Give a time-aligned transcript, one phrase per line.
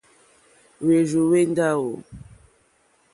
[0.81, 1.91] Hwérzù hwé ndáwò.